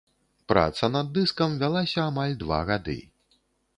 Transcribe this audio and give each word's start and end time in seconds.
Праца 0.51 0.87
над 0.95 1.11
дыскам 1.17 1.53
вялася 1.65 1.99
амаль 2.09 2.35
два 2.43 2.61
гады. 2.71 2.97